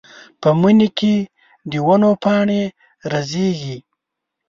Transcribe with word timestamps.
په 0.41 0.49
مني 0.59 0.89
کې 0.97 1.15
د 1.69 1.71
ونو 1.85 2.11
پاڼې 2.23 2.61
رژېږي. 3.11 3.77